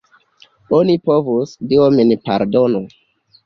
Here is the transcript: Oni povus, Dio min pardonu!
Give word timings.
Oni 0.77 0.95
povus, 1.11 1.55
Dio 1.69 1.87
min 1.99 2.17
pardonu! 2.27 2.87